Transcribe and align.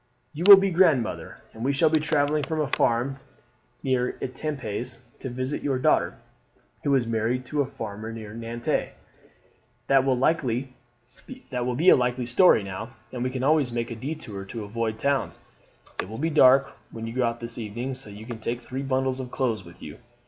"You 0.33 0.45
will 0.47 0.55
be 0.57 0.71
grandmother, 0.71 1.43
and 1.53 1.63
we 1.63 1.71
shall 1.71 1.91
be 1.91 1.99
travelling 1.99 2.41
from 2.41 2.59
a 2.59 2.67
farm 2.67 3.19
near 3.83 4.17
Etampes 4.19 4.97
to 5.19 5.29
visit 5.29 5.61
your 5.61 5.77
daughter, 5.77 6.15
who 6.83 6.95
is 6.95 7.05
married 7.05 7.45
to 7.45 7.61
a 7.61 7.67
farmer 7.67 8.11
near 8.11 8.33
Nantes. 8.33 8.93
That 9.85 10.03
will 10.03 10.15
be 11.75 11.89
a 11.89 11.95
likely 11.95 12.25
story 12.25 12.63
now, 12.63 12.95
and 13.13 13.23
we 13.23 13.29
can 13.29 13.43
always 13.43 13.71
make 13.71 13.91
a 13.91 13.95
detour 13.95 14.43
to 14.45 14.63
avoid 14.63 14.97
towns. 14.97 15.37
It 15.99 16.09
will 16.09 16.17
be 16.17 16.31
dark 16.31 16.71
when 16.89 17.05
you 17.05 17.13
go 17.13 17.23
out 17.23 17.39
this 17.39 17.59
evening, 17.59 17.93
so 17.93 18.09
you 18.09 18.25
can 18.25 18.39
take 18.39 18.59
three 18.61 18.81
bundles 18.81 19.19
of 19.19 19.29
clothes 19.29 19.63
with 19.63 19.83
you. 19.83 19.99